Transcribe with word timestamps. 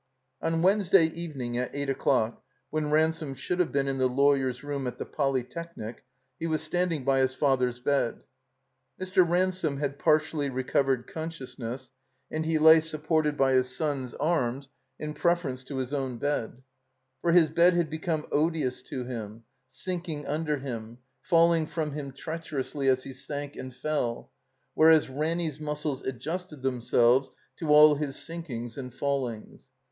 * 0.23 0.41
On 0.41 0.63
Wednesday 0.63 1.05
evening, 1.05 1.59
at 1.59 1.75
eight 1.75 1.87
o'clock, 1.87 2.41
when 2.71 2.89
Ransome 2.89 3.35
should 3.35 3.59
have 3.59 3.71
been 3.71 3.87
in 3.87 3.99
the 3.99 4.09
lawyer's 4.09 4.63
room 4.63 4.87
at 4.87 4.97
the 4.97 5.05
Polytechnic, 5.05 6.03
he 6.39 6.47
was 6.47 6.63
standing 6.63 7.05
by 7.05 7.19
his 7.19 7.35
father's 7.35 7.79
bed. 7.79 8.23
Mr. 8.99 9.23
Ransome 9.29 9.77
had 9.77 9.99
partially 9.99 10.49
recovered 10.49 11.05
consciousness, 11.05 11.91
and 12.31 12.47
he 12.47 12.57
lay 12.57 12.79
supported 12.79 13.37
by 13.37 13.51
his 13.53 13.75
son's 13.75 14.15
arms 14.15 14.69
in 14.97 15.13
preference 15.13 15.61
335 15.61 16.19
THE 16.19 16.27
COMBINED 16.27 16.43
MAZE 16.43 16.49
to 16.49 16.55
his 16.55 16.55
own 16.55 16.55
bed. 16.55 16.63
For 17.21 17.31
his 17.31 17.49
bed 17.55 17.75
had 17.75 17.91
become 17.91 18.25
odious 18.31 18.81
to 18.81 19.03
him, 19.03 19.43
sinking 19.67 20.25
under 20.25 20.57
him, 20.57 20.97
falling 21.21 21.67
from 21.67 21.91
him 21.91 22.11
treacher 22.11 22.59
ously 22.61 22.89
as 22.89 23.03
he 23.03 23.13
sank 23.13 23.55
and 23.55 23.71
fell, 23.71 24.31
whereas 24.73 25.09
Ranny's 25.09 25.59
musdes 25.59 26.01
adjusted 26.03 26.63
themselves 26.63 27.29
to 27.57 27.69
all 27.69 27.93
his 27.93 28.15
sinkings 28.15 28.79
and 28.79 28.91
fallings. 28.91 29.69